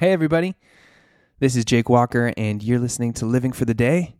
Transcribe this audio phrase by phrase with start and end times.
[0.00, 0.56] Hey, everybody.
[1.40, 4.16] This is Jake Walker, and you're listening to Living for the Day,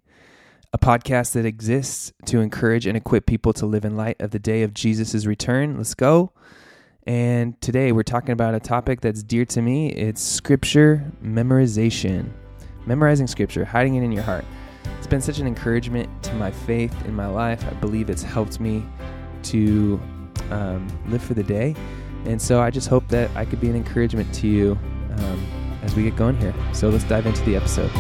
[0.75, 4.39] a podcast that exists to encourage and equip people to live in light of the
[4.39, 5.79] day of Jesus' return.
[5.79, 6.33] Let's go.
[7.07, 12.31] And today we're talking about a topic that's dear to me it's scripture memorization.
[12.85, 14.45] Memorizing scripture, hiding it in your heart.
[14.99, 17.65] It's been such an encouragement to my faith in my life.
[17.67, 18.85] I believe it's helped me
[19.45, 19.99] to
[20.51, 21.75] um, live for the day.
[22.27, 24.79] And so I just hope that I could be an encouragement to you
[25.17, 26.55] um, as we get going here.
[26.73, 27.91] So let's dive into the episode.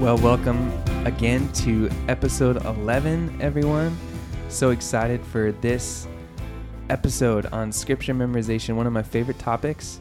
[0.00, 3.96] Well, welcome again to episode 11, everyone.
[4.50, 6.06] So excited for this
[6.90, 10.00] episode on scripture memorization, one of my favorite topics.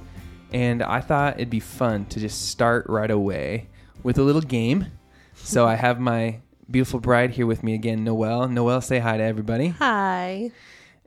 [0.52, 3.70] And I thought it'd be fun to just start right away
[4.04, 4.88] with a little game.
[5.36, 8.50] So I have my beautiful bride here with me again, Noelle.
[8.50, 9.70] Noelle, say hi to everybody.
[9.70, 10.52] Hi.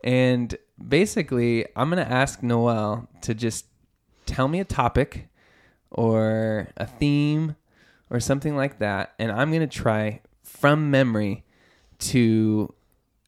[0.03, 0.57] And
[0.89, 3.67] basically, I'm going to ask Noelle to just
[4.25, 5.29] tell me a topic
[5.91, 7.57] or a theme
[8.13, 9.15] or something like that.
[9.19, 11.45] And I'm going to try from memory
[11.99, 12.73] to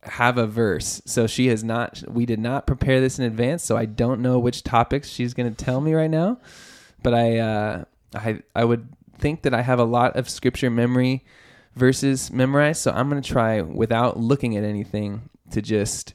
[0.03, 1.01] have a verse.
[1.07, 3.65] So she has not, we did not prepare this in advance.
[3.65, 6.39] So I don't know which topics she's going to tell me right now.
[7.03, 11.25] But I, uh, I, I would think that I have a lot of scripture memory
[11.75, 12.83] verses memorized.
[12.83, 16.13] So I'm going to try without looking at anything to just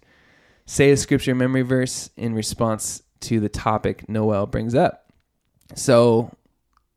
[0.67, 5.11] say a scripture memory verse in response to the topic Noelle brings up.
[5.73, 6.31] So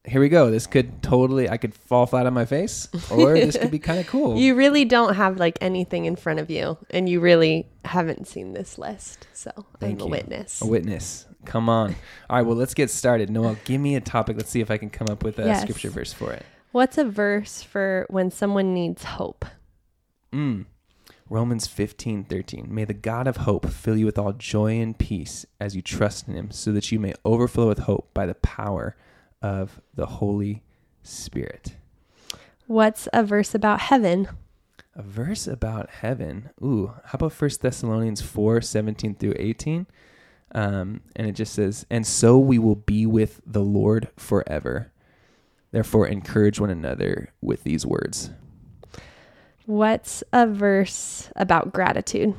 [0.04, 0.50] here we go.
[0.50, 4.00] This could totally, I could fall flat on my face, or this could be kind
[4.00, 4.36] of cool.
[4.36, 8.52] You really don't have like anything in front of you, and you really haven't seen
[8.52, 9.26] this list.
[9.32, 10.10] So Thank I'm a you.
[10.10, 10.60] witness.
[10.60, 11.26] A witness.
[11.44, 11.94] Come on.
[12.30, 13.30] All right, well, let's get started.
[13.30, 14.36] Noelle, give me a topic.
[14.36, 15.62] Let's see if I can come up with a Yes.
[15.62, 16.44] scripture verse for it.
[16.72, 19.44] What's a verse for when someone needs hope?
[20.32, 20.66] Mm.
[21.28, 22.66] Romans 15, 13.
[22.68, 26.28] May the God of hope fill you with all joy and peace as you trust
[26.28, 28.96] in him, so that you may overflow with hope by the power
[29.42, 30.62] of the Holy
[31.02, 31.76] Spirit.
[32.66, 34.28] What's a verse about heaven?
[34.94, 36.50] A verse about heaven.
[36.62, 39.86] Ooh, how about First Thessalonians 4, 17 through 18?
[40.54, 44.92] Um, and it just says, And so we will be with the Lord forever.
[45.70, 48.30] Therefore, encourage one another with these words.
[49.64, 52.34] What's a verse about gratitude?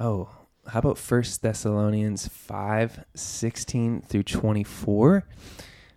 [0.00, 0.30] Oh,
[0.68, 5.24] how about First Thessalonians 5, 16 through 24?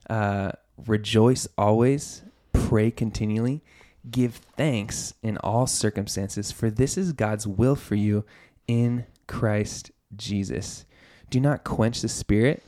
[0.09, 0.51] Uh,
[0.87, 3.61] Rejoice always, pray continually,
[4.09, 8.23] give thanks in all circumstances, for this is God's will for you
[8.67, 10.85] in Christ Jesus.
[11.29, 12.63] Do not quench the spirit.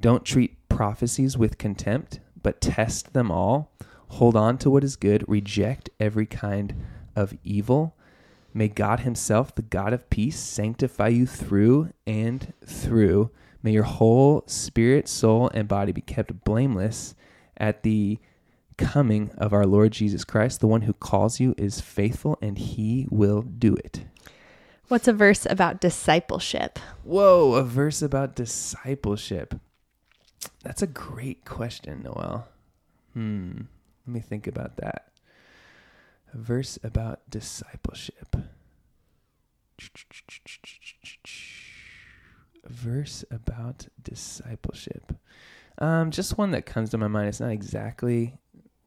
[0.00, 3.72] Don't treat prophecies with contempt, but test them all.
[4.08, 5.24] Hold on to what is good.
[5.28, 6.74] Reject every kind
[7.16, 7.96] of evil.
[8.54, 13.30] May God Himself, the God of peace, sanctify you through and through.
[13.62, 17.14] May your whole spirit, soul, and body be kept blameless
[17.56, 18.18] at the
[18.76, 20.60] coming of our Lord Jesus Christ.
[20.60, 24.04] The one who calls you is faithful, and He will do it.
[24.88, 26.78] What's a verse about discipleship?
[27.04, 29.54] Whoa, a verse about discipleship.
[30.62, 32.48] That's a great question, Noelle.
[33.14, 33.62] Hmm.
[34.06, 35.08] Let me think about that.
[36.34, 38.34] A verse about discipleship.
[38.34, 38.42] A
[42.66, 45.14] verse about discipleship.
[45.78, 47.28] Um, just one that comes to my mind.
[47.28, 48.34] It's not exactly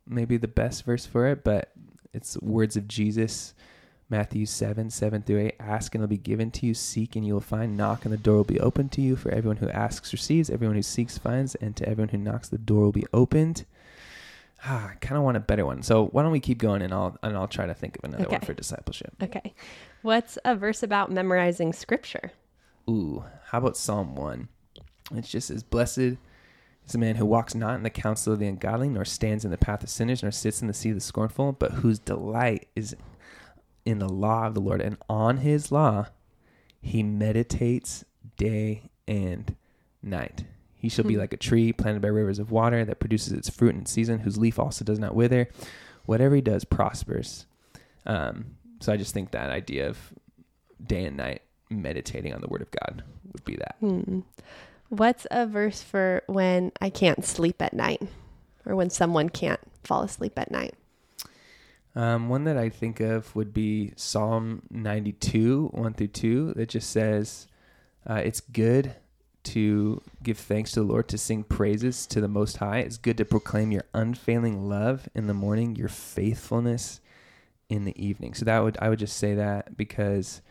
[0.08, 1.72] maybe the best verse for it, but
[2.14, 3.54] it's words of Jesus.
[4.08, 5.56] Matthew 7, 7 through 8.
[5.60, 6.74] Ask and it'll be given to you.
[6.76, 7.76] Seek and you will find.
[7.76, 9.16] Knock and the door will be opened to you.
[9.16, 10.50] For everyone who asks receives.
[10.50, 11.56] Everyone who seeks finds.
[11.56, 13.66] And to everyone who knocks, the door will be opened.
[14.64, 15.82] Ah, I kind of want a better one.
[15.82, 18.30] So why don't we keep going and I'll and I'll try to think of another
[18.30, 19.14] one for discipleship.
[19.22, 19.54] Okay.
[20.02, 22.32] What's a verse about memorizing scripture?
[22.90, 24.48] Ooh, how about Psalm 1?
[25.16, 26.18] It just says, Blessed is
[26.92, 29.58] the man who walks not in the counsel of the ungodly, nor stands in the
[29.58, 32.96] path of sinners, nor sits in the seat of the scornful, but whose delight is
[33.86, 34.82] in the law of the Lord.
[34.82, 36.08] And on his law
[36.82, 38.06] he meditates
[38.38, 39.56] day and
[40.04, 40.44] night.
[40.76, 41.22] He shall be Hmm.
[41.22, 44.20] like a tree planted by rivers of water that produces its fruit in its season,
[44.20, 45.50] whose leaf also does not wither.
[46.06, 47.48] Whatever he does prospers.
[48.06, 50.14] Um, so I just think that idea of
[50.86, 53.76] day and night meditating on the word of God would be that.
[53.80, 54.22] Hmm.
[54.90, 58.02] What's a verse for when I can't sleep at night
[58.66, 60.76] or when someone can't fall asleep at night?
[61.96, 66.90] Um, one that I think of would be Psalm 92, 1 through 2, that just
[66.90, 67.48] says,
[68.08, 68.96] uh, It's good
[69.46, 72.80] to give thanks to the Lord, to sing praises to the Most High.
[72.80, 77.00] It's good to proclaim your unfailing love in the morning, your faithfulness
[77.70, 78.34] in the evening.
[78.34, 80.42] So that would I would just say that because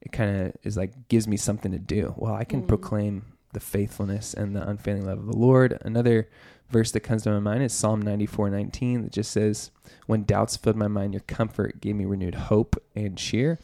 [0.00, 2.14] it kind of is like gives me something to do.
[2.16, 2.68] Well, I can Mm.
[2.68, 5.78] proclaim the faithfulness and the unfailing love of the Lord.
[5.82, 6.28] Another
[6.68, 9.70] verse that comes to my mind is Psalm 94:19 that just says,
[10.06, 13.58] "When doubts filled my mind, your comfort gave me renewed hope and cheer."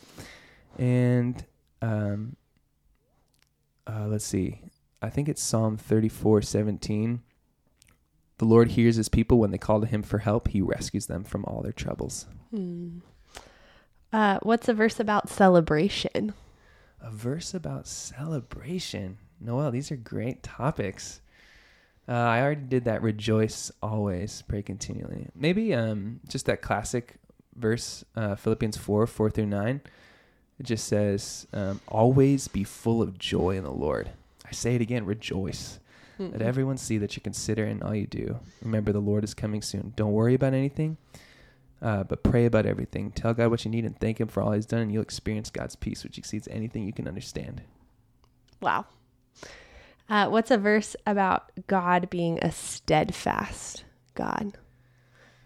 [0.79, 1.44] And
[1.82, 2.37] um
[3.87, 4.61] uh, let's see.
[5.02, 7.20] I think it's Psalm 34:17.
[8.38, 10.49] The Lord hears his people when they call to him for help.
[10.49, 12.26] He rescues them from all their troubles.
[12.50, 12.99] Hmm.
[14.12, 16.34] Uh, what's a verse about celebration?
[17.00, 19.18] A verse about celebration.
[19.40, 21.20] Noelle, these are great topics.
[22.08, 23.02] Uh, I already did that.
[23.02, 25.28] Rejoice always, pray continually.
[25.34, 27.14] Maybe um, just that classic
[27.56, 29.80] verse, uh, Philippians 4 4 through 9.
[30.58, 34.10] It just says, um, Always be full of joy in the Lord.
[34.46, 35.78] I say it again, rejoice.
[36.18, 36.40] Let Mm-mm.
[36.42, 38.38] everyone see that you consider in all you do.
[38.60, 39.92] Remember, the Lord is coming soon.
[39.96, 40.98] Don't worry about anything,
[41.82, 43.11] uh, but pray about everything.
[43.11, 45.50] Tell God what you need and thank Him for all He's done, and you'll experience
[45.50, 47.62] God's peace, which exceeds anything you can understand.
[48.61, 48.87] Wow.
[50.08, 53.84] Uh, what's a verse about God being a steadfast
[54.14, 54.58] God?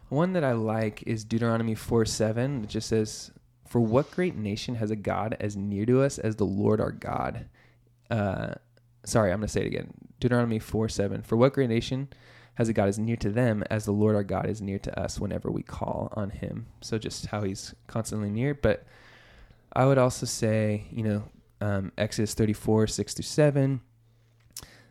[0.09, 2.65] One that I like is Deuteronomy 4 7.
[2.65, 3.31] It just says,
[3.67, 6.93] For what great nation has a God as near to us as the Lord our
[6.93, 7.47] God?
[8.11, 8.55] Uh,
[9.05, 9.93] sorry, I'm going to say it again.
[10.21, 11.23] Deuteronomy 4 7.
[11.23, 12.09] For what great nation
[12.57, 15.01] has a God as near to them as the Lord our God is near to
[15.01, 16.67] us whenever we call on him?
[16.81, 18.55] So just how he's constantly near.
[18.55, 18.85] But
[19.73, 21.25] I would also say, you know,
[21.61, 23.81] um, Exodus 34 6 through 7.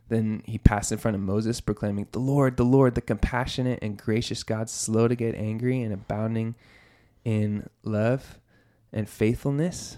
[0.08, 3.98] Then he passed in front of Moses, proclaiming, The Lord, the Lord, the compassionate and
[3.98, 6.54] gracious God, slow to get angry and abounding
[7.24, 8.40] in love
[8.94, 9.98] and faithfulness,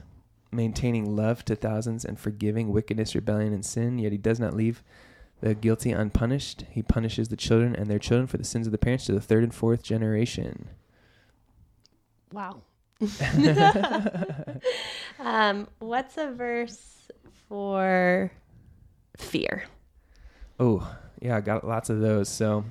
[0.52, 4.00] maintaining love to thousands and forgiving wickedness, rebellion, and sin.
[4.00, 4.82] Yet he does not leave
[5.42, 6.66] the guilty unpunished.
[6.70, 9.22] He punishes the children and their children for the sins of the parents to the
[9.22, 10.70] third and fourth generation.
[12.32, 12.62] Wow.
[15.20, 17.10] um, what's a verse
[17.48, 18.32] for
[19.18, 19.66] fear?
[20.60, 22.30] Oh, yeah, I got lots of those.
[22.30, 22.66] So,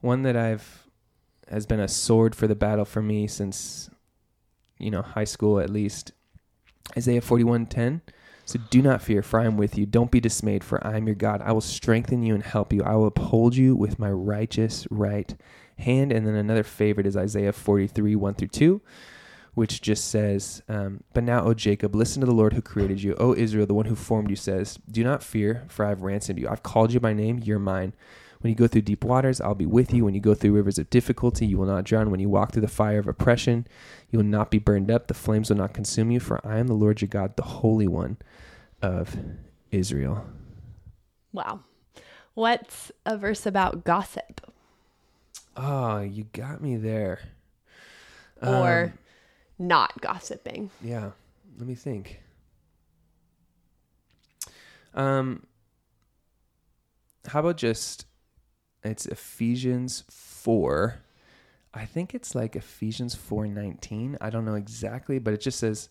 [0.00, 0.84] one that I've
[1.48, 3.88] has been a sword for the battle for me since
[4.78, 6.12] you know, high school at least.
[6.96, 8.00] Isaiah 41:10.
[8.48, 9.84] So do not fear, for I am with you.
[9.84, 11.42] Don't be dismayed, for I am your God.
[11.42, 12.82] I will strengthen you and help you.
[12.82, 15.36] I will uphold you with my righteous right
[15.76, 16.12] hand.
[16.12, 18.80] And then another favorite is Isaiah 43, 1 through 2,
[19.52, 23.14] which just says, um, But now, O Jacob, listen to the Lord who created you.
[23.18, 26.38] O Israel, the one who formed you, says, Do not fear, for I have ransomed
[26.38, 26.48] you.
[26.48, 27.40] I've called you by name.
[27.44, 27.92] You're mine.
[28.40, 30.04] When you go through deep waters, I'll be with you.
[30.04, 32.10] When you go through rivers of difficulty, you will not drown.
[32.10, 33.66] When you walk through the fire of oppression,
[34.10, 35.08] you will not be burned up.
[35.08, 37.88] The flames will not consume you, for I am the Lord your God, the Holy
[37.88, 38.16] One
[38.80, 39.16] of
[39.72, 40.24] Israel.
[41.32, 41.60] Wow.
[42.34, 44.40] What's a verse about gossip?
[45.56, 47.18] Oh, you got me there.
[48.40, 48.98] Or Um,
[49.58, 50.70] not gossiping?
[50.80, 51.10] yeah,
[51.58, 52.20] let me think.
[54.94, 55.44] Um,
[57.26, 58.06] how about just
[58.84, 61.00] it's Ephesians four.
[61.74, 64.16] I think it's like Ephesians four nineteen.
[64.20, 65.88] I don't know exactly, but it just says,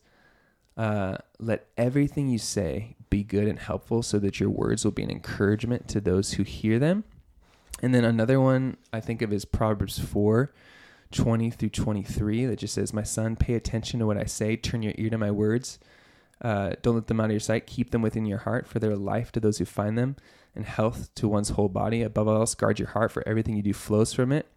[0.76, 5.04] uh, "Let everything you say be good and helpful, so that your words will be
[5.04, 7.04] an encouragement to those who hear them."
[7.82, 10.52] And then another one I think of is Proverbs four.
[11.12, 14.82] 20 through 23 that just says, My son, pay attention to what I say, turn
[14.82, 15.80] your ear to my words.
[16.42, 17.66] Uh, don't let them out of your sight.
[17.68, 20.16] Keep them within your heart, for they're life to those who find them
[20.56, 22.02] and health to one's whole body.
[22.04, 24.48] Above all else, guard your heart, for everything you do flows from it.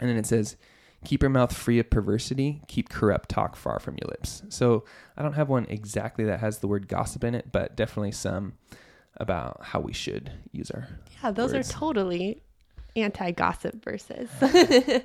[0.00, 0.56] And then it says,
[1.04, 2.60] Keep your mouth free of perversity.
[2.66, 4.42] Keep corrupt talk far from your lips.
[4.48, 4.84] So
[5.16, 8.54] I don't have one exactly that has the word gossip in it, but definitely some
[9.16, 10.88] about how we should use our.
[11.22, 11.70] Yeah, those Words.
[11.70, 12.42] are totally
[12.96, 14.28] anti gossip verses.
[14.42, 15.02] A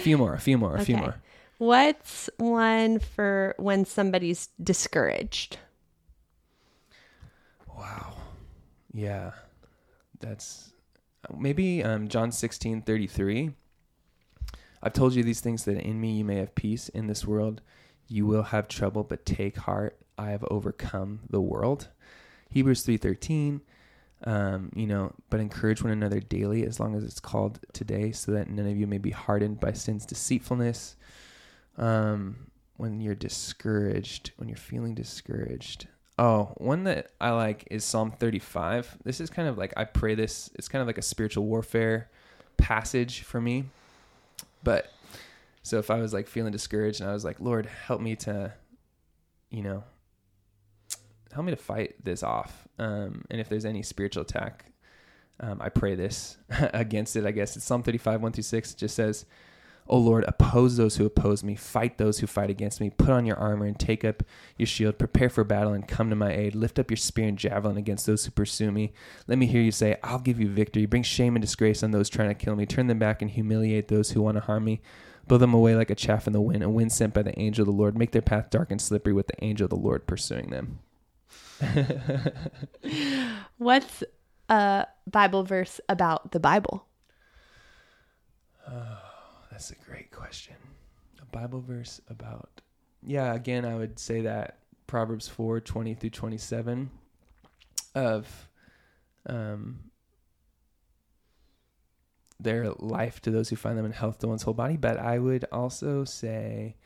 [0.00, 1.16] few more, a few more, a few more.
[1.60, 5.58] What's one for when somebody's discouraged?
[7.76, 8.14] Wow.
[8.94, 9.32] Yeah.
[10.20, 10.72] That's
[11.36, 13.50] maybe um, John 16 33.
[14.82, 16.88] I've told you these things that in me you may have peace.
[16.88, 17.60] In this world
[18.08, 19.98] you will have trouble, but take heart.
[20.16, 21.88] I have overcome the world.
[22.48, 23.60] Hebrews 3:13.
[24.24, 28.32] Um, you know, but encourage one another daily as long as it's called today, so
[28.32, 30.96] that none of you may be hardened by sin's deceitfulness.
[31.76, 35.86] Um, when you're discouraged, when you're feeling discouraged,
[36.20, 38.98] Oh, one that I like is Psalm 35.
[39.04, 40.50] This is kind of like I pray this.
[40.54, 42.10] It's kind of like a spiritual warfare
[42.58, 43.64] passage for me.
[44.62, 44.92] But
[45.62, 48.52] So if I was like feeling discouraged and I was like, Lord, help me to,
[49.50, 49.82] you know,
[51.32, 52.68] help me to fight this off.
[52.78, 54.66] Um, and if there's any spiritual attack,
[55.38, 56.36] um, I pray this
[56.74, 57.24] against it.
[57.24, 58.72] I guess it's Psalm 35, 1 through 6.
[58.72, 59.24] It just says,
[59.90, 62.90] O Lord, oppose those who oppose me, fight those who fight against me.
[62.90, 64.22] Put on your armor and take up
[64.56, 64.98] your shield.
[64.98, 66.54] Prepare for battle and come to my aid.
[66.54, 68.92] Lift up your spear and javelin against those who pursue me.
[69.26, 70.86] Let me hear you say, I'll give you victory.
[70.86, 72.66] Bring shame and disgrace on those trying to kill me.
[72.66, 74.80] Turn them back and humiliate those who want to harm me.
[75.26, 77.64] Blow them away like a chaff in the wind, a wind sent by the angel
[77.64, 77.98] of the Lord.
[77.98, 80.78] Make their path dark and slippery with the angel of the Lord pursuing them.
[83.58, 84.04] What's
[84.48, 86.86] a Bible verse about the Bible?
[88.68, 88.98] Oh,
[89.60, 90.54] that's a great question.
[91.20, 92.62] A Bible verse about
[93.02, 96.90] yeah, again I would say that Proverbs 4, 20 through 27
[97.94, 98.48] of
[99.26, 99.80] um
[102.38, 104.78] their life to those who find them in health to one's whole body.
[104.78, 106.76] But I would also say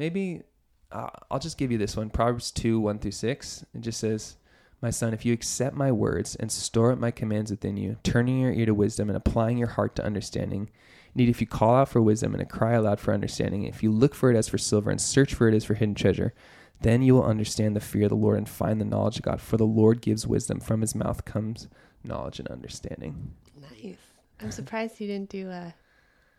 [0.00, 0.42] maybe
[0.90, 3.64] uh, I'll just give you this one Proverbs 2 1 through 6.
[3.74, 4.34] It just says,
[4.80, 8.38] My son, if you accept my words and store up my commands within you, turning
[8.38, 10.70] your ear to wisdom and applying your heart to understanding,
[11.14, 14.14] Indeed, if you call out for wisdom and cry aloud for understanding, if you look
[14.14, 16.32] for it as for silver and search for it as for hidden treasure,
[16.80, 19.40] then you will understand the fear of the Lord and find the knowledge of God.
[19.40, 21.66] For the Lord gives wisdom; from His mouth comes
[22.04, 23.32] knowledge and understanding.
[23.60, 23.96] Nice.
[24.40, 25.72] I'm surprised you didn't do uh,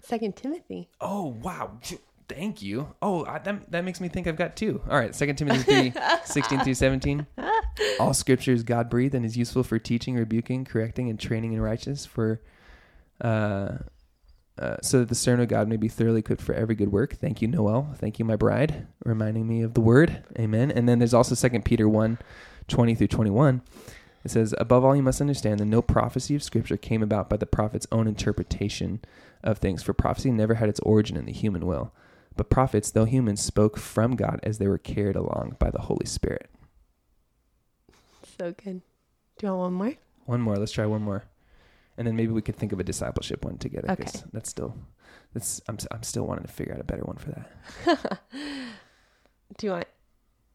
[0.01, 0.88] Second Timothy.
[1.01, 1.72] Oh wow!
[2.29, 2.96] Thank you.
[3.01, 4.81] Oh, I, that that makes me think I've got two.
[4.89, 7.27] All right, Second Timothy three, 16 through seventeen.
[8.00, 11.62] All Scripture is God breathed and is useful for teaching, rebuking, correcting, and training in
[11.62, 12.05] righteousness.
[12.05, 12.41] For
[13.21, 13.77] uh,
[14.59, 17.15] uh, so that the servant of God may be thoroughly equipped for every good work.
[17.15, 17.93] Thank you, Noelle.
[17.95, 20.24] Thank you, my bride, reminding me of the word.
[20.38, 20.69] Amen.
[20.69, 22.17] And then there's also Second Peter 1,
[22.67, 23.62] 20 through 21.
[24.25, 27.38] It says, Above all, you must understand that no prophecy of Scripture came about by
[27.38, 29.00] the prophet's own interpretation
[29.43, 31.93] of things, for prophecy never had its origin in the human will.
[32.36, 36.05] But prophets, though humans, spoke from God as they were carried along by the Holy
[36.05, 36.50] Spirit.
[38.39, 38.81] So good.
[39.38, 39.93] Do you want one more?
[40.25, 40.58] One more.
[40.58, 41.25] Let's try one more
[42.00, 43.91] and then maybe we could think of a discipleship one together.
[43.91, 44.10] Okay.
[44.31, 44.74] That's still,
[45.34, 48.19] that's I'm I'm still wanting to figure out a better one for that.
[49.58, 49.88] Do you want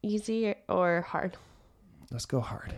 [0.02, 1.36] easy or hard?
[2.10, 2.74] Let's go hard.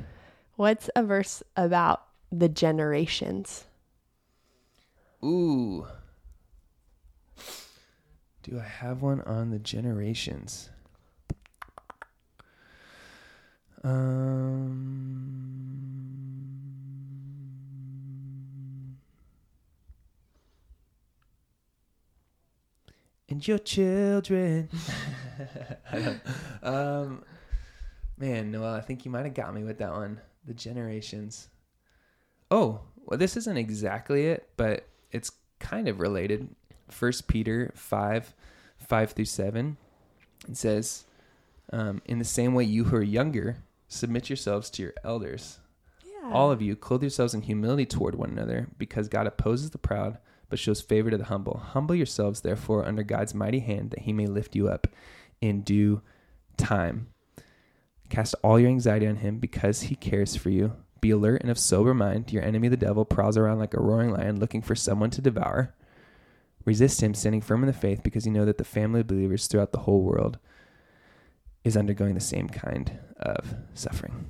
[0.56, 3.66] What's a verse about the generations?
[5.24, 5.86] Ooh.
[8.42, 10.70] Do I have one on the generations?
[13.86, 14.96] Um
[23.28, 24.68] and your children.
[26.62, 27.22] um,
[28.16, 30.20] man, Noelle, I think you might have got me with that one.
[30.46, 31.48] The generations.
[32.50, 36.48] Oh, well, this isn't exactly it, but it's kind of related.
[36.88, 38.34] First Peter five,
[38.78, 39.76] five through seven.
[40.48, 41.04] It says,
[41.72, 43.56] um, "In the same way, you who are younger,
[43.88, 45.58] submit yourselves to your elders.
[46.04, 46.30] Yeah.
[46.32, 50.18] All of you, clothe yourselves in humility toward one another, because God opposes the proud."
[50.48, 51.58] but shows favor to the humble.
[51.58, 54.86] Humble yourselves, therefore, under God's mighty hand, that he may lift you up
[55.40, 56.02] in due
[56.56, 57.08] time.
[58.08, 60.72] Cast all your anxiety on him because he cares for you.
[61.00, 62.32] Be alert and of sober mind.
[62.32, 65.74] Your enemy, the devil, prowls around like a roaring lion looking for someone to devour.
[66.64, 69.46] Resist him, standing firm in the faith, because you know that the family of believers
[69.46, 70.38] throughout the whole world
[71.66, 74.24] is undergoing the same kind of suffering.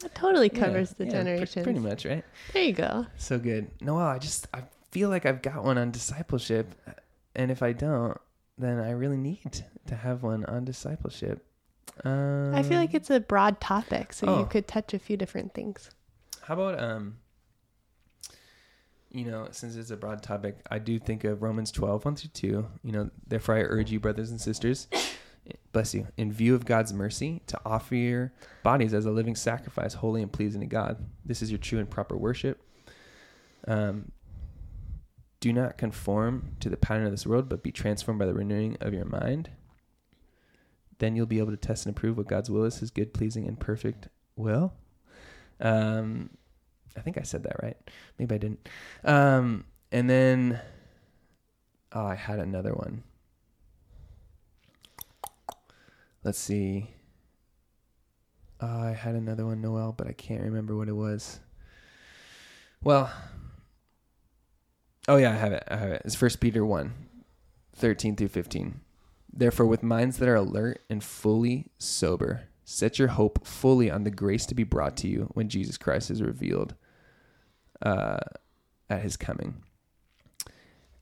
[0.00, 1.64] That totally covers yeah, the yeah, generations.
[1.64, 2.24] pretty much, right?
[2.54, 3.06] There you go.
[3.18, 3.70] So good.
[3.82, 6.74] Noelle, I just I feel like I've got one on discipleship,
[7.36, 8.18] and if I don't,
[8.56, 11.44] then I really need to have one on discipleship.
[12.04, 14.38] Um, I feel like it's a broad topic, so oh.
[14.40, 15.90] you could touch a few different things.
[16.40, 17.18] How about um
[19.10, 22.30] you know, since it's a broad topic, I do think of Romans 12, 1 through
[22.32, 22.66] 2.
[22.82, 24.88] You know, therefore I urge you, brothers and sisters,
[25.72, 28.32] bless you, in view of God's mercy, to offer your
[28.62, 31.04] bodies as a living sacrifice, holy and pleasing to God.
[31.24, 32.62] This is your true and proper worship.
[33.66, 34.12] Um,
[35.40, 38.76] do not conform to the pattern of this world, but be transformed by the renewing
[38.80, 39.50] of your mind.
[40.98, 43.48] Then you'll be able to test and approve what God's will is, His good, pleasing,
[43.48, 44.72] and perfect will.
[45.60, 46.30] Um,
[46.96, 47.76] I think I said that right.
[48.18, 48.68] Maybe I didn't.
[49.04, 50.60] Um, and then,
[51.92, 53.02] oh, I had another one
[56.24, 56.90] let's see.
[58.60, 61.40] Uh, I had another one, Noelle, but I can't remember what it was.
[62.82, 63.12] Well,
[65.08, 65.64] oh yeah, I have it.
[65.68, 66.02] I have it.
[66.04, 66.92] It's First Peter 1,
[67.74, 68.80] 13 through 15.
[69.32, 74.10] Therefore, with minds that are alert and fully sober, set your hope fully on the
[74.10, 76.74] grace to be brought to you when Jesus Christ is revealed
[77.80, 78.18] uh,
[78.88, 79.62] at his coming.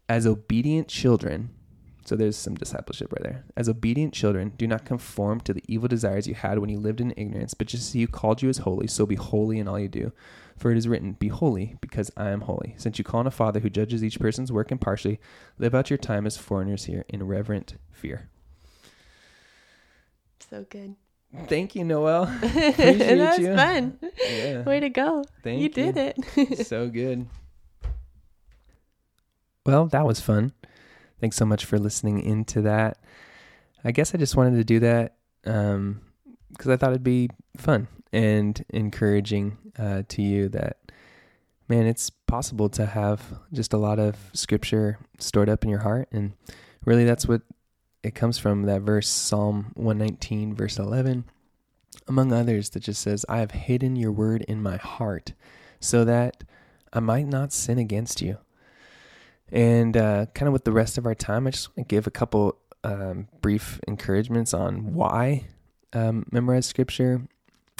[0.08, 1.50] As obedient children,
[2.10, 3.44] So there's some discipleship right there.
[3.56, 7.00] As obedient children, do not conform to the evil desires you had when you lived
[7.00, 9.78] in ignorance, but just as you called you as holy, so be holy in all
[9.78, 10.10] you do.
[10.56, 12.74] For it is written, Be holy, because I am holy.
[12.78, 15.20] Since you call on a Father who judges each person's work impartially,
[15.56, 18.28] live out your time as foreigners here in reverent fear.
[20.50, 20.96] So good.
[21.46, 22.26] Thank you, Noelle.
[22.42, 23.54] that was you.
[23.54, 24.00] fun.
[24.28, 24.64] Yeah.
[24.64, 25.22] Way to go.
[25.44, 25.62] Thank you.
[25.62, 26.66] you did it.
[26.66, 27.28] so good.
[29.64, 30.54] Well, that was fun.
[31.20, 32.98] Thanks so much for listening into that.
[33.84, 36.00] I guess I just wanted to do that um,
[36.50, 40.78] because I thought it'd be fun and encouraging uh, to you that,
[41.68, 43.22] man, it's possible to have
[43.52, 46.08] just a lot of scripture stored up in your heart.
[46.10, 46.32] And
[46.84, 47.42] really, that's what
[48.02, 51.24] it comes from that verse, Psalm 119, verse 11,
[52.08, 55.34] among others, that just says, I have hidden your word in my heart
[55.80, 56.44] so that
[56.92, 58.38] I might not sin against you.
[59.52, 62.06] And uh, kind of with the rest of our time, I just want to give
[62.06, 65.46] a couple um, brief encouragements on why
[65.92, 67.22] um, memorize scripture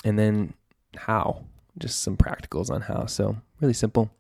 [0.05, 0.55] and then
[0.97, 1.45] how.
[1.79, 3.07] Just some practicals on how.
[3.07, 4.11] So, really simple.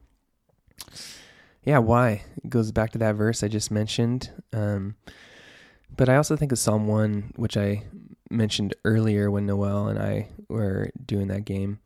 [1.64, 2.22] Yeah, why?
[2.42, 4.30] It goes back to that verse I just mentioned.
[4.52, 4.94] Um,
[5.96, 7.82] but I also think of Psalm 1, which I
[8.30, 11.80] mentioned earlier when Noelle and I were doing that game.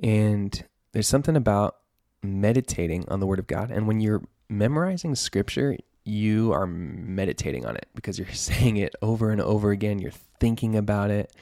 [0.00, 0.62] And
[0.92, 1.76] there's something about
[2.22, 3.70] meditating on the Word of God.
[3.70, 4.22] And when you're
[4.52, 9.98] memorizing scripture, you are meditating on it because you're saying it over and over again.
[9.98, 11.32] You're thinking about it,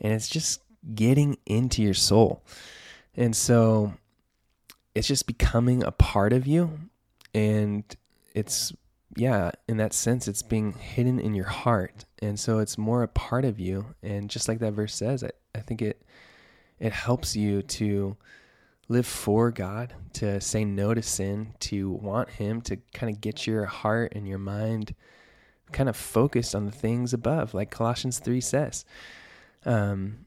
[0.00, 0.60] and it's just
[0.94, 2.42] getting into your soul.
[3.16, 3.94] And so
[4.94, 6.78] it's just becoming a part of you.
[7.34, 7.84] And
[8.34, 8.72] it's,
[9.16, 12.04] yeah, in that sense, it's being hidden in your heart.
[12.20, 13.94] And so it's more a part of you.
[14.02, 16.02] And just like that verse says, I, I think it,
[16.78, 18.16] it helps you to
[18.90, 23.46] live for God, to say no to sin, to want Him to kind of get
[23.46, 24.96] your heart and your mind
[25.70, 28.84] kind of focused on the things above, like Colossians 3 says.
[29.64, 30.26] Um,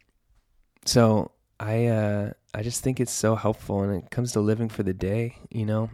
[0.85, 4.83] so I, uh, I just think it's so helpful when it comes to living for
[4.83, 5.89] the day, you know.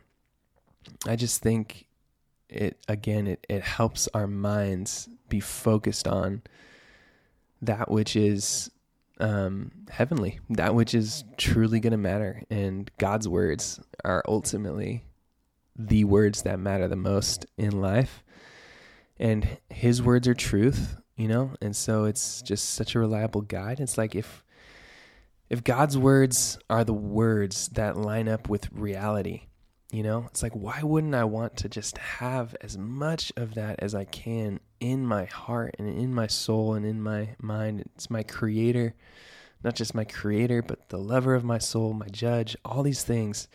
[1.07, 1.87] I just think
[2.49, 6.41] it again it, it helps our minds be focused on
[7.61, 8.71] that which is
[9.19, 12.43] um, heavenly, that which is truly going to matter.
[12.49, 15.03] And God's words are ultimately
[15.75, 18.23] the words that matter the most in life.
[19.17, 21.53] And His words are truth, you know?
[21.61, 23.79] And so it's just such a reliable guide.
[23.79, 24.43] It's like if.
[25.49, 29.47] If God's words are the words that line up with reality,
[29.91, 33.77] you know, it's like, why wouldn't I want to just have as much of that
[33.79, 37.81] as I can in my heart and in my soul and in my mind?
[37.95, 38.95] It's my creator,
[39.63, 43.47] not just my creator, but the lover of my soul, my judge, all these things.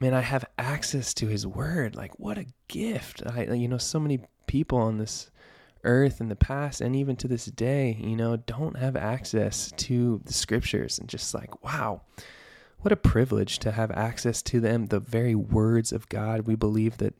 [0.00, 1.96] Man, I have access to his word.
[1.96, 3.22] Like, what a gift.
[3.26, 5.30] I, you know, so many people on this
[5.84, 10.20] earth in the past and even to this day, you know, don't have access to
[10.24, 12.02] the scriptures and just like, wow
[12.80, 16.42] what a privilege to have access to them, the very words of God.
[16.42, 17.14] We believe that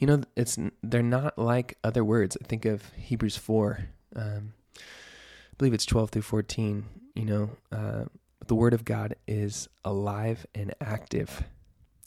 [0.00, 2.36] you know it's they're not like other words.
[2.42, 3.86] I think of Hebrews four,
[4.16, 6.86] um, I believe it's twelve through fourteen.
[7.14, 8.04] You know, uh,
[8.46, 11.44] the word of God is alive and active,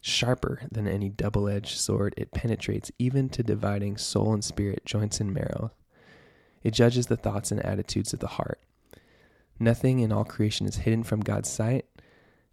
[0.02, 2.14] sharper than any double-edged sword.
[2.18, 5.72] It penetrates even to dividing soul and spirit, joints and marrow.
[6.64, 8.60] It judges the thoughts and attitudes of the heart.
[9.60, 11.86] Nothing in all creation is hidden from God's sight.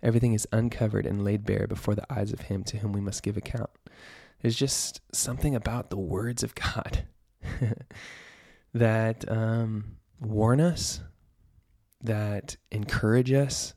[0.02, 3.22] Everything is uncovered and laid bare before the eyes of Him to whom we must
[3.22, 3.70] give account.
[4.42, 7.04] There's just something about the words of God
[8.74, 11.00] that um, warn us,
[12.02, 13.74] that encourage us,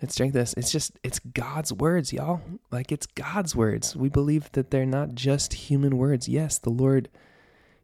[0.00, 0.54] that strengthen us.
[0.54, 2.40] It's just, it's God's words, y'all.
[2.70, 3.94] Like, it's God's words.
[3.94, 6.28] We believe that they're not just human words.
[6.28, 7.08] Yes, the Lord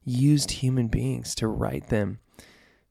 [0.05, 2.19] used human beings to write them,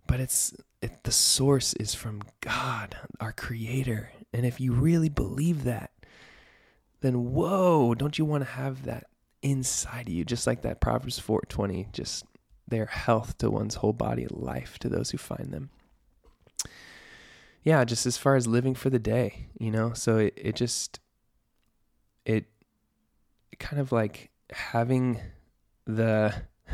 [0.05, 4.11] but it's it, the source is from God, our Creator.
[4.33, 5.91] And if you really believe that,
[7.05, 9.05] then whoa, don't you want to have that
[9.41, 10.25] inside of you?
[10.25, 12.25] Just like that Proverbs 4:20, just
[12.67, 15.69] their health to one's whole body, life to those who find them.
[17.63, 19.93] Yeah, just as far as living for the day, you know.
[19.93, 20.99] So it, it just
[22.25, 22.45] it,
[23.51, 25.19] it kind of like having
[25.85, 26.33] the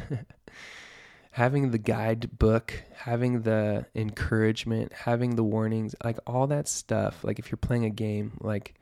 [1.32, 7.52] having the guidebook, having the encouragement, having the warnings, like all that stuff, like if
[7.52, 8.76] you're playing a game, like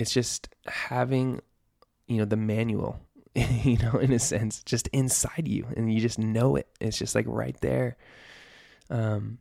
[0.00, 1.40] it's just having,
[2.06, 3.00] you know, the manual,
[3.34, 6.68] you know, in a sense, just inside you and you just know it.
[6.80, 7.96] It's just like right there.
[8.88, 9.38] Um,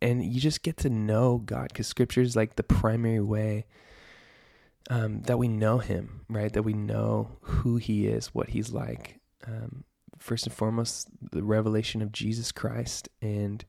[0.00, 3.66] and you just get to know God because scripture is like the primary way
[4.90, 6.52] um, that we know him, right?
[6.52, 9.18] That we know who he is, what he's like.
[9.44, 9.84] Um,
[10.18, 13.64] first and foremost, the revelation of Jesus Christ, and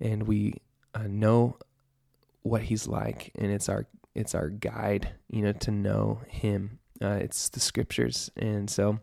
[0.00, 0.54] and we
[0.94, 1.56] uh, know
[2.42, 6.78] what he's like, and it's our it's our guide, you know, to know him.
[7.02, 8.98] Uh, it's the scriptures, and so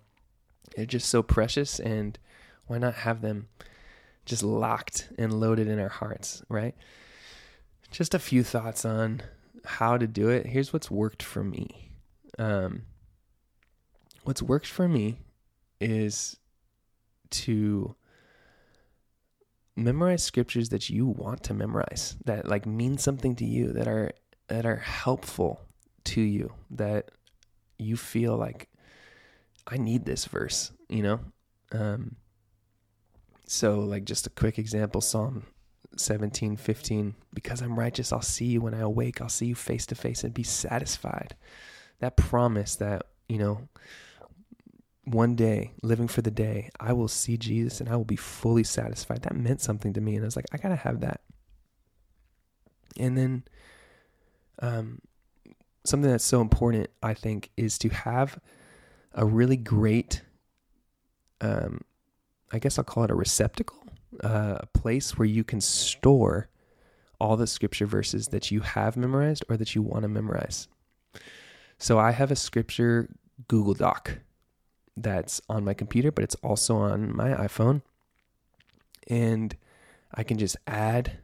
[0.76, 2.18] they're just so precious, and
[2.66, 3.48] why not have them
[4.26, 6.76] just locked and loaded in our hearts, right?
[7.92, 9.22] Just a few thoughts on
[9.66, 10.48] how to do it.
[10.48, 11.92] Here's what's worked for me.
[12.40, 12.84] Um,
[14.24, 15.20] what's worked for me
[15.80, 16.38] is
[17.30, 17.96] to
[19.76, 24.12] memorize scriptures that you want to memorize that like mean something to you that are
[24.54, 25.60] that are helpful
[26.04, 27.10] to you that
[27.80, 28.70] you feel like
[29.66, 31.20] I need this verse, you know?
[31.72, 32.18] Um
[33.48, 35.48] so like just a quick example Psalm
[35.98, 39.88] 17 15 because I'm righteous I'll see you when I awake I'll see you face
[39.88, 41.36] to face and be satisfied.
[42.00, 43.70] That promise that, you know,
[45.06, 48.64] one day, living for the day, I will see Jesus and I will be fully
[48.64, 49.24] satisfied.
[49.24, 50.16] That meant something to me.
[50.16, 51.22] And I was like, I got to have that.
[52.98, 53.44] And then,
[54.60, 55.02] um,
[55.86, 58.40] something that's so important, I think, is to have
[59.14, 60.22] a really great,
[61.42, 61.82] um,
[62.52, 63.84] I guess I'll call it a receptacle,
[64.24, 66.50] uh, a place where you can store
[67.20, 70.68] all the scripture verses that you have memorized or that you want to memorize.
[71.78, 73.10] So I have a scripture
[73.48, 74.20] Google Doc
[74.96, 77.82] that's on my computer, but it's also on my iPhone.
[79.08, 79.56] And
[80.14, 81.18] I can just add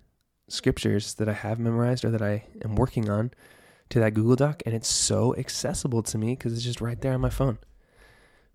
[0.49, 3.31] scriptures that I have memorized or that I am working on
[3.89, 4.62] to that Google Doc.
[4.65, 7.57] And it's so accessible to me because it's just right there on my phone.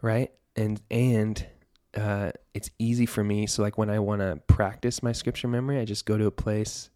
[0.03, 0.31] Right.
[0.57, 1.47] And, and,
[1.97, 3.47] uh, it's easy for me.
[3.47, 6.31] So, like when I want to practice my scripture memory, I just go to a
[6.33, 6.91] place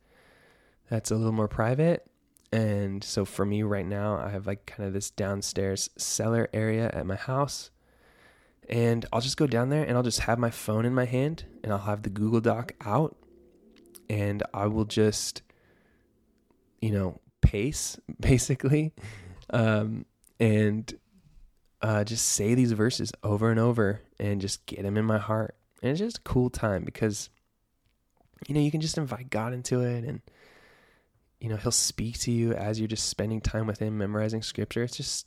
[0.90, 2.04] that's a little more private.
[2.52, 6.90] And so, for me right now, I have like kind of this downstairs cellar area
[6.92, 7.70] at my house
[8.68, 11.44] and I'll just go down there and I'll just have my phone in my hand
[11.64, 13.16] and I'll have the Google Doc out
[14.08, 15.42] and I will just,
[16.80, 18.92] you know, pace basically
[19.50, 20.04] um,
[20.40, 20.92] and
[21.80, 25.54] uh, just say these verses over and over and just get them in my heart.
[25.82, 27.30] And it's just a cool time because,
[28.46, 30.20] you know, you can just invite God into it and,
[31.40, 34.82] you know, He'll speak to you as you're just spending time with Him, memorizing scripture.
[34.82, 35.26] It's just,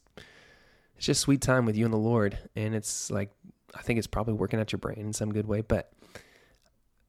[0.98, 2.38] it's just sweet time with you and the Lord.
[2.56, 3.32] And it's like,
[3.74, 5.62] I think it's probably working at your brain in some good way.
[5.62, 5.94] But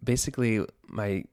[0.03, 1.25] basically, my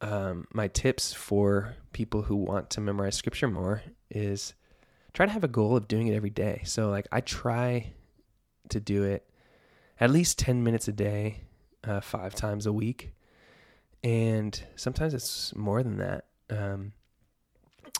[0.00, 4.54] um, my tips for people who want to memorize scripture more is
[5.14, 6.62] try to have a goal of doing it every day.
[6.64, 7.92] So, like, I try
[8.68, 9.28] to do it
[9.98, 11.44] at least 10 minutes a day,
[11.84, 13.14] uh, five times a week.
[14.04, 16.26] And sometimes it's more than that.
[16.50, 16.92] Um,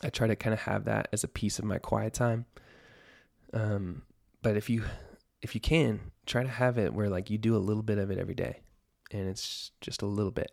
[0.02, 2.44] I try to kind of have that as a piece of my quiet time.
[3.54, 4.02] Um,
[4.42, 4.84] but if you
[5.42, 8.10] if you can try to have it where like you do a little bit of
[8.10, 8.60] it every day,
[9.10, 10.52] and it's just a little bit.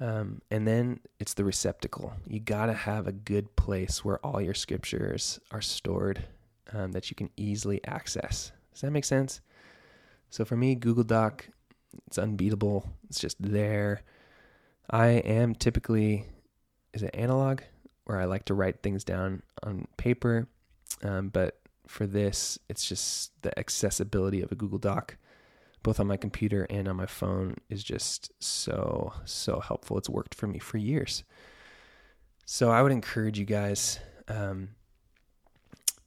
[0.00, 2.14] Um, and then it's the receptacle.
[2.26, 6.24] You gotta have a good place where all your scriptures are stored
[6.72, 8.52] um, that you can easily access.
[8.72, 9.40] Does that make sense?
[10.30, 11.48] So for me, Google Doc,
[12.06, 12.88] it's unbeatable.
[13.08, 14.02] It's just there.
[14.88, 16.24] I am typically,
[16.94, 17.60] is it analog?
[18.04, 20.48] Where I like to write things down on paper.
[21.02, 25.16] Um, but for this, it's just the accessibility of a Google Doc,
[25.82, 29.98] both on my computer and on my phone, is just so, so helpful.
[29.98, 31.24] It's worked for me for years.
[32.44, 34.70] So I would encourage you guys um,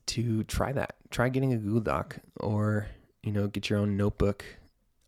[0.07, 0.95] to try that.
[1.09, 2.87] Try getting a Google Doc or,
[3.23, 4.43] you know, get your own notebook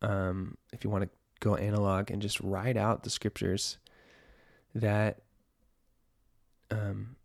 [0.01, 1.09] um, if you want to
[1.41, 3.77] go analog and just write out the scriptures
[4.73, 5.19] that,
[6.71, 7.15] um,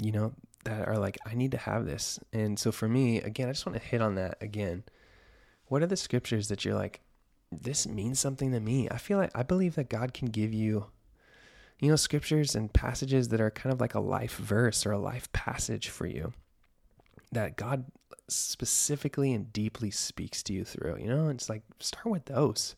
[0.00, 0.32] you know,
[0.64, 2.18] that are like, I need to have this.
[2.32, 4.84] And so for me, again, I just want to hit on that again.
[5.72, 7.00] What are the scriptures that you're like,
[7.50, 8.90] this means something to me?
[8.90, 10.84] I feel like I believe that God can give you,
[11.80, 14.98] you know, scriptures and passages that are kind of like a life verse or a
[14.98, 16.34] life passage for you
[17.32, 17.86] that God
[18.28, 21.30] specifically and deeply speaks to you through, you know?
[21.30, 22.76] It's like, start with those.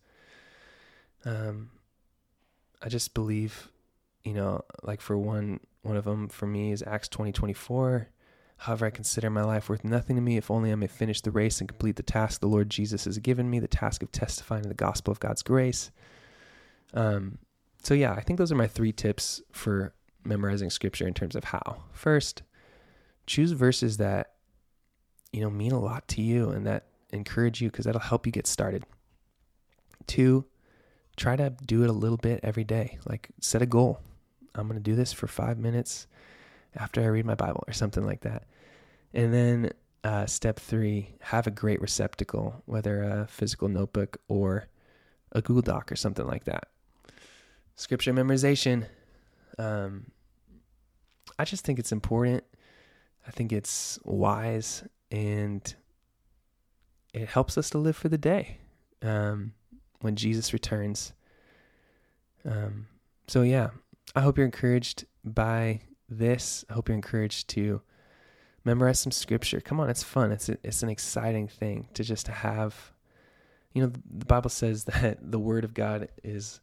[1.25, 1.71] Um,
[2.81, 3.73] I just believe,
[4.23, 8.07] you know, like for one, one of them for me is Acts 20 24.
[8.65, 11.31] However, I consider my life worth nothing to me if only I may finish the
[11.31, 14.63] race and complete the task the Lord Jesus has given me, the task of testifying
[14.63, 15.91] to the gospel of God's grace.
[16.95, 17.37] Um,
[17.83, 19.93] so, yeah, I think those are my three tips for
[20.25, 21.85] memorizing scripture in terms of how.
[21.93, 22.43] First,
[23.27, 24.33] choose verses that,
[25.31, 28.33] you know, mean a lot to you and that encourage you because that'll help you
[28.33, 28.87] get started.
[30.07, 30.47] Two,
[31.19, 32.99] try to do it a little bit every day.
[33.05, 34.01] Like, set a goal.
[34.55, 36.07] I'm going to do this for five minutes
[36.75, 38.45] after I read my Bible or something like that.
[39.15, 39.71] And then
[40.03, 44.67] uh, step three, have a great receptacle, whether a physical notebook or
[45.33, 46.69] a Google Doc or something like that.
[47.77, 48.87] Scripture memorization.
[49.59, 50.11] Um,
[51.39, 52.45] I just think it's important.
[53.27, 55.75] I think it's wise and
[57.15, 58.59] it helps us to live for the day
[59.01, 59.55] um,
[60.01, 61.13] when Jesus returns.
[62.45, 62.89] Um,
[63.29, 63.71] so, yeah,
[64.15, 66.65] I hope you're encouraged by this.
[66.69, 67.81] I hope you're encouraged to
[68.65, 69.61] memorize some scripture.
[69.61, 70.33] Come on, it's fun.
[70.33, 72.93] It's a, it's an exciting thing to just to have.
[73.73, 76.61] You know, the Bible says that the Word of God is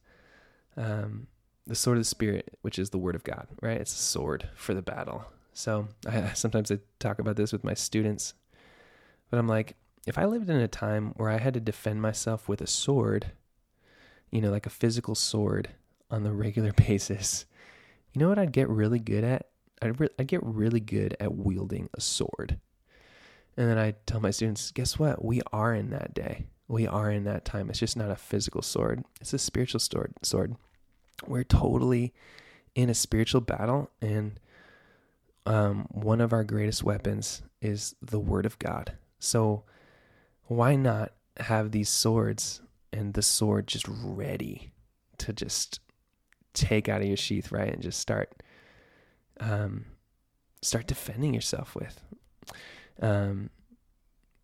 [0.77, 1.27] um,
[1.67, 3.47] the sword of the Spirit, which is the Word of God.
[3.61, 3.79] Right?
[3.79, 5.25] It's a sword for the battle.
[5.53, 8.33] So I, sometimes I talk about this with my students,
[9.29, 9.75] but I'm like,
[10.07, 13.33] if I lived in a time where I had to defend myself with a sword,
[14.31, 15.69] you know, like a physical sword
[16.09, 17.45] on the regular basis,
[18.13, 19.50] you know what I'd get really good at?
[19.81, 22.59] I'd, re- I'd get really good at wielding a sword.
[23.57, 25.23] And then I tell my students, guess what?
[25.23, 26.45] We are in that day.
[26.67, 27.69] We are in that time.
[27.69, 30.13] It's just not a physical sword, it's a spiritual sword.
[30.23, 30.55] sword.
[31.27, 32.13] We're totally
[32.73, 33.91] in a spiritual battle.
[34.01, 34.39] And
[35.45, 38.93] um, one of our greatest weapons is the Word of God.
[39.19, 39.63] So
[40.47, 44.71] why not have these swords and the sword just ready
[45.19, 45.79] to just
[46.53, 47.71] take out of your sheath, right?
[47.71, 48.41] And just start
[49.41, 49.85] um,
[50.61, 52.01] start defending yourself with.
[53.01, 53.49] Um,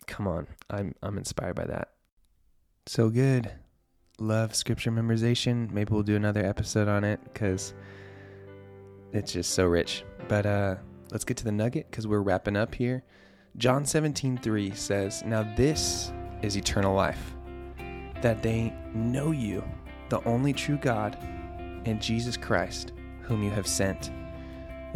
[0.08, 1.92] come on, I'm I'm inspired by that.
[2.86, 3.52] So good.
[4.20, 5.72] Love scripture memorization.
[5.72, 7.74] Maybe we'll do another episode on it because
[9.14, 10.04] it's just so rich.
[10.28, 10.76] But uh,
[11.12, 13.04] let's get to the nugget because we're wrapping up here.
[13.58, 17.36] John 17, 3 says, Now this is eternal life,
[18.22, 19.64] that they know you,
[20.10, 21.18] the only true God,
[21.86, 24.12] and Jesus Christ, whom you have sent.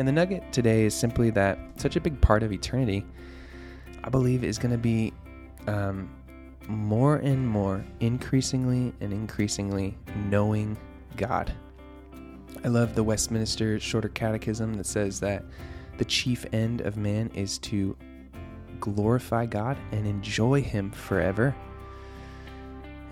[0.01, 3.05] And the nugget today is simply that such a big part of eternity,
[4.03, 5.13] I believe, is going to be
[5.67, 6.09] um,
[6.67, 9.95] more and more, increasingly and increasingly
[10.27, 10.75] knowing
[11.17, 11.53] God.
[12.63, 15.43] I love the Westminster Shorter Catechism that says that
[15.99, 17.95] the chief end of man is to
[18.79, 21.55] glorify God and enjoy Him forever.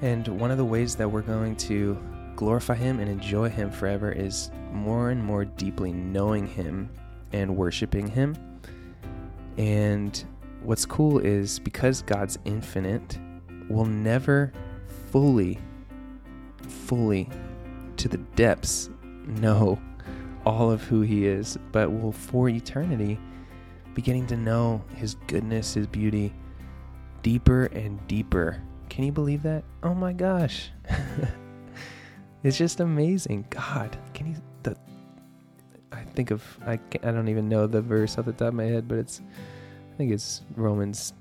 [0.02, 2.02] And one of the ways that we're going to
[2.40, 6.90] glorify Him and enjoy Him forever is more and more deeply knowing Him
[7.34, 8.34] and worshiping Him.
[9.58, 10.24] And
[10.64, 13.20] what's cool is because God's infinite,
[13.68, 14.54] we'll never
[15.12, 15.60] fully,
[16.66, 17.28] fully
[17.98, 18.90] to the depths
[19.26, 19.78] know
[20.46, 23.20] all of who He is, but will for eternity
[23.94, 26.34] beginning to know His goodness, His beauty
[27.22, 28.64] deeper and deeper.
[28.88, 29.66] Can you believe that?
[29.84, 30.72] Oh my gosh.
[32.44, 33.46] It's just amazing.
[33.50, 34.36] God, can you?
[34.64, 34.76] The
[35.92, 38.54] I think of I can, I don't even know the verse off the top of
[38.54, 39.22] my head, but it's
[39.94, 41.14] I think it's Romans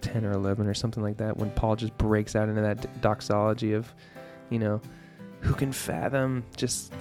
[0.00, 3.72] ten or eleven or something like that when Paul just breaks out into that doxology
[3.72, 3.92] of,
[4.50, 4.80] you know,
[5.40, 6.92] who can fathom just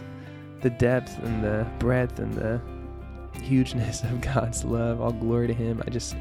[0.61, 2.61] the depth and the breadth and the
[3.41, 5.01] hugeness of God's love.
[5.01, 5.83] All glory to Him.
[5.85, 6.15] I just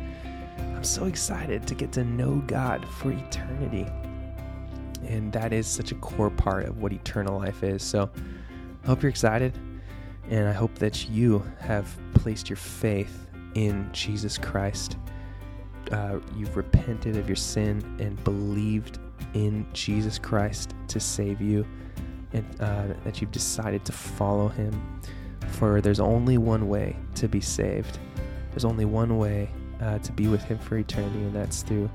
[0.58, 3.86] I'm so excited to get to know God for eternity.
[5.04, 7.82] And that is such a core part of what eternal life is.
[7.82, 8.10] So
[8.82, 9.58] I hope you're excited.
[10.30, 14.96] And I hope that you have placed your faith in Jesus Christ.
[15.92, 18.98] Uh, you've repented of your sin and believed
[19.34, 21.66] in Jesus Christ to save you,
[22.32, 25.00] and uh, that you've decided to follow him.
[25.48, 27.98] For there's only one way to be saved,
[28.50, 29.48] there's only one way
[29.80, 31.88] uh, to be with him for eternity, and that's through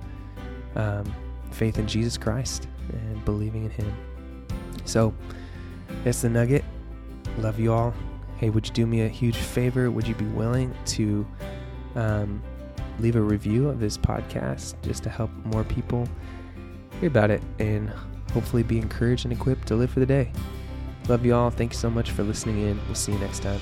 [0.76, 1.14] um,
[1.52, 3.94] faith in Jesus Christ and believing in Him.
[4.86, 5.14] So
[6.04, 6.64] that's the nugget.
[7.38, 7.94] Love you all.
[8.38, 9.92] Hey, would you do me a huge favor?
[9.92, 11.28] Would you be willing to
[11.96, 12.42] um,
[13.00, 16.08] leave a review of this podcast just to help more people
[17.00, 17.90] hear about it and
[18.34, 20.32] hopefully be encouraged and equipped to live for the day?
[21.08, 21.50] Love you all.
[21.50, 22.80] Thank you so much for listening in.
[22.86, 23.60] We'll see you next time.